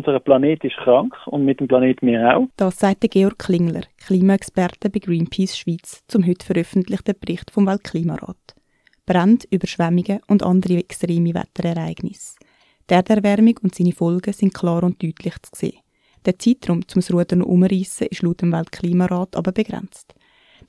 [0.00, 2.48] Unser Planet ist krank und mit dem Planet wir auch.
[2.56, 8.54] Das sagt Georg Klingler, Klimaexperte bei Greenpeace Schweiz, zum heute veröffentlichten Bericht vom Weltklimarat.
[9.04, 12.38] Brand, Überschwemmungen und andere extreme Wetterereignisse.
[12.88, 15.80] Die Erderwärmung und seine Folgen sind klar und deutlich zu sehen.
[16.24, 20.14] Der Zeitraum zum Rudern umreißen ist laut dem Weltklimarat aber begrenzt.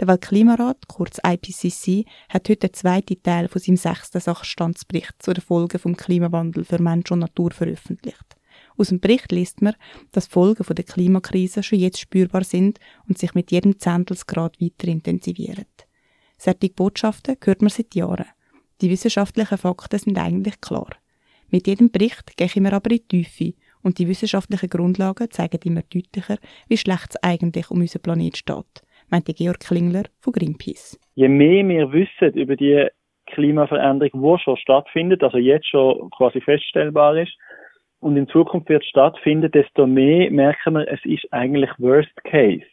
[0.02, 5.42] Der Weltklimarat, kurz IPCC, hat heute den zweiten Teil von seinem sechsten Sachstandsbericht zu den
[5.42, 8.31] Folgen vom Klimawandel für Mensch und Natur veröffentlicht.
[8.78, 9.76] Aus dem Bericht liest man,
[10.12, 15.66] dass Folgen der Klimakrise schon jetzt spürbar sind und sich mit jedem Zehntelsgrad weiter intensivieren.
[16.38, 18.26] Solche Botschaften hört man seit Jahren.
[18.82, 20.90] Die wissenschaftlichen Fakten sind eigentlich klar.
[21.50, 23.54] Mit jedem Bericht gehen wir aber in die Tiefe
[23.84, 28.84] und die wissenschaftlichen Grundlagen zeigen immer deutlicher, wie schlecht es eigentlich um unseren Planet steht,
[29.10, 31.00] meinte Georg Klingler von Greenpeace.
[31.16, 32.88] Je mehr wir wissen über die
[33.28, 37.34] Klimaveränderung, die schon stattfindet, also jetzt schon quasi feststellbar ist,
[38.02, 42.66] und in Zukunft wird stattfinden, desto mehr merken wir, es ist eigentlich Worst Case.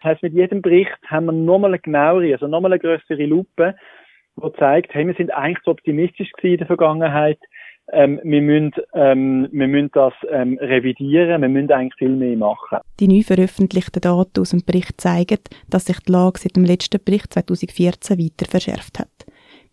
[0.00, 3.74] Das heißt, mit jedem Bericht haben wir nochmal eine genauere, also nochmal eine größere Lupe,
[4.36, 7.38] die zeigt, hey, wir sind eigentlich zu optimistisch gewesen in der Vergangenheit.
[7.90, 12.78] Ähm, wir, müssen, ähm, wir müssen das ähm, revidieren, wir müssen eigentlich viel mehr machen.
[13.00, 17.02] Die neu veröffentlichten Daten aus dem Bericht zeigen, dass sich die Lage seit dem letzten
[17.02, 19.27] Bericht 2014 weiter verschärft hat.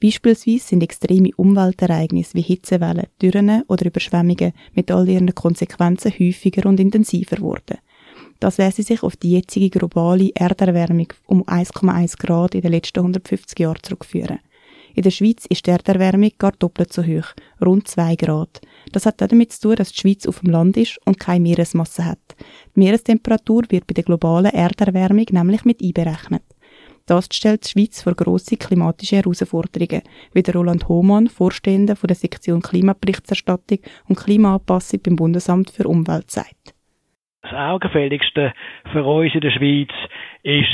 [0.06, 6.80] Beispielsweise sind extreme Umweltereignisse wie Hitzewellen, Dürren oder Überschwemmungen mit all ihren Konsequenzen häufiger und
[6.80, 7.80] intensiver geworden.
[8.40, 13.58] Das lässt sich auf die jetzige globale Erderwärmung um 1,1 Grad in den letzten 150
[13.58, 14.38] Jahren zurückführen.
[14.94, 18.62] In der Schweiz ist die Erderwärmung gar doppelt so hoch, rund 2 Grad.
[18.92, 22.06] Das hat damit zu tun, dass die Schweiz auf dem Land ist und keine Meeresmasse
[22.06, 22.36] hat.
[22.76, 26.44] Die Meerestemperatur wird bei der globalen Erderwärmung nämlich mit einberechnet.
[27.08, 30.02] Das stellt die Schweiz vor grosse klimatische Herausforderungen,
[30.34, 33.78] wie der Roland Hohmann, Vorstehender von der Sektion Klimaberichterstattung
[34.10, 36.74] und Klimaanpassung beim Bundesamt für Umwelt, sagt.
[37.44, 38.54] Das augenfälligste
[38.92, 39.92] für uns in der Schweiz
[40.42, 40.68] ist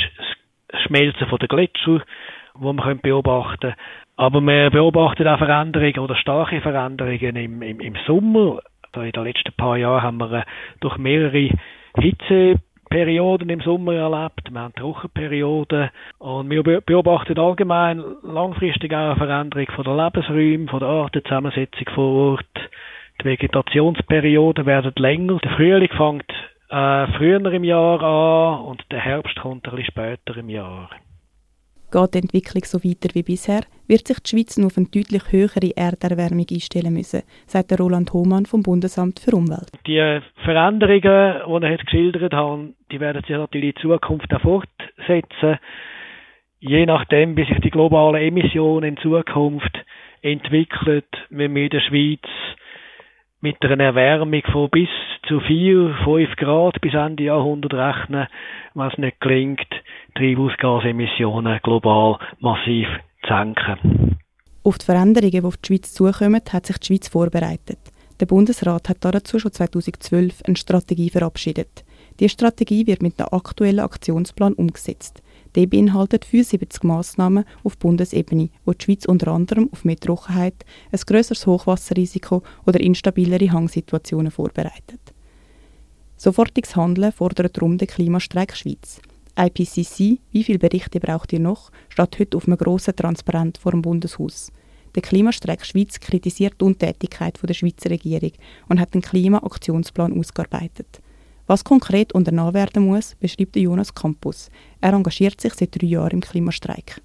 [0.68, 2.02] das Schmelzen der Gletscher,
[2.54, 3.74] wo man beobachten können.
[4.16, 8.60] Aber wir beobachten auch Veränderungen oder starke Veränderungen im, im, im Sommer.
[8.94, 10.44] In den letzten paar Jahren haben wir äh,
[10.80, 11.50] durch mehrere
[11.98, 12.56] Hitze
[12.92, 15.88] Perioden im Sommer erlebt, wir haben Trockenperioden
[16.18, 22.32] und wir beobachten allgemein langfristig auch eine Veränderung von der Lebensräume, von der Artenzusammensetzung vor
[22.32, 22.70] Ort.
[23.18, 25.38] Die Vegetationsperioden werden länger.
[25.38, 26.30] Der Frühling fängt
[26.68, 30.90] äh, früher im Jahr an und der Herbst kommt ein bisschen später im Jahr.
[31.92, 35.30] Geht die Entwicklung so weiter wie bisher, wird sich die Schweiz nur auf eine deutlich
[35.30, 39.70] höhere Erderwärmung einstellen müssen, sagt der Roland Hohmann vom Bundesamt für Umwelt.
[39.86, 42.60] Die Veränderungen, die er jetzt geschildert hat,
[42.90, 45.58] die werden sich natürlich in Zukunft auch fortsetzen.
[46.60, 49.76] Je nachdem, wie sich die globalen Emissionen in Zukunft
[50.22, 52.24] entwickelt, wenn wir in der Schweiz
[53.42, 54.88] mit einer Erwärmung von bis
[55.32, 58.26] zu 4, 5 Grad bis Ende Jahrhundert rechnen,
[58.74, 59.66] was nicht gelingt,
[60.14, 62.86] Treibhausgasemissionen global massiv
[63.22, 64.18] zu senken.
[64.62, 67.78] Auf die Veränderungen, die auf die Schweiz zukommen, hat sich die Schweiz vorbereitet.
[68.20, 71.82] Der Bundesrat hat dazu schon 2012 eine Strategie verabschiedet.
[72.20, 75.22] Die Strategie wird mit einem aktuellen Aktionsplan umgesetzt.
[75.54, 81.00] Der beinhaltet 75 Massnahmen auf Bundesebene, wo die Schweiz unter anderem auf mehr Trockenheit, ein
[81.06, 85.11] grösseres Hochwasserrisiko oder instabilere Hangsituationen vorbereitet.
[86.24, 89.02] Sofortiges Handeln fordert darum der Klimastreik Schweiz.
[89.36, 93.82] IPCC, wie viele Berichte braucht ihr noch, steht heute auf einem grossen Transparent vor dem
[93.82, 94.52] Bundeshaus.
[94.94, 98.30] Der Klimastreik Schweiz kritisiert die Untätigkeit der Schweizer Regierung
[98.68, 101.02] und hat einen Klimaaktionsplan ausgearbeitet.
[101.48, 104.48] Was konkret unternommen werden muss, beschreibt Jonas Campus.
[104.80, 107.02] Er engagiert sich seit drei Jahren im Klimastreik.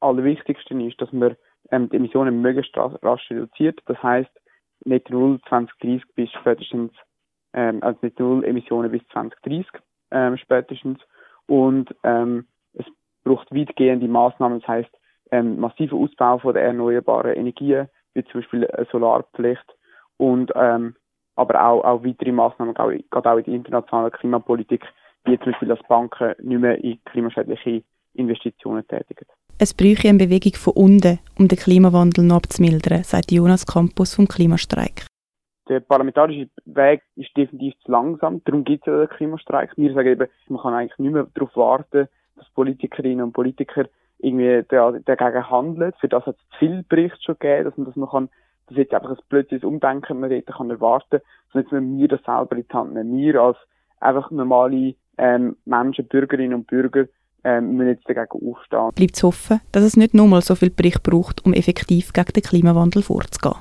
[0.00, 1.36] Allerwichtigste ist, dass man
[1.70, 3.78] ähm, die Emissionen möglichst rasch reduziert.
[3.86, 4.32] Das heißt,
[4.84, 6.90] Net Null 2030 bis spätestens,
[7.52, 9.66] ähm, also Net Null Emissionen bis 2030
[10.10, 10.98] ähm, spätestens.
[11.46, 12.86] Und ähm, es
[13.24, 14.90] braucht weitgehende Maßnahmen, das heißt
[15.30, 19.64] ähm, massiver Ausbau von der erneuerbaren Energien, wie zum Beispiel eine Solarpflicht
[20.18, 20.94] und ähm,
[21.34, 24.84] aber auch, auch weitere Maßnahmen, gerade auch in der internationalen Klimapolitik,
[25.24, 27.82] wie zum Beispiel, dass Banken nicht mehr in klimaschädliche
[28.14, 29.26] Investitionen tätigen.
[29.58, 34.28] Es bräuchte eine Bewegung von unten, um den Klimawandel noch abzumildern, sagt Jonas Campus vom
[34.28, 35.06] Klimastreik
[35.72, 38.42] der parlamentarische Weg ist definitiv zu langsam.
[38.44, 39.72] Darum gibt es ja den Klimastreik.
[39.76, 43.84] Wir sagen eben, man kann eigentlich nicht mehr darauf warten, dass Politikerinnen und Politiker
[44.18, 45.92] irgendwie dagegen handeln.
[46.00, 48.28] Für das hat es viele Berichte schon gegeben, dass man, dass man kann,
[48.68, 51.20] dass jetzt einfach ein plötzliches Umdenken man dort kann erwarten,
[51.52, 53.16] sondern jetzt müssen wir das selber in die Hand nehmen.
[53.16, 53.56] Wir als
[54.00, 57.06] einfach normale ähm, Menschen, Bürgerinnen und Bürger,
[57.44, 58.90] ähm, müssen jetzt dagegen aufstehen.
[58.94, 62.42] Bleibt zu hoffen, dass es nicht nochmal so viel Bericht braucht, um effektiv gegen den
[62.42, 63.50] Klimawandel vorzugehen.